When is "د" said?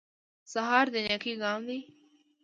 0.93-0.95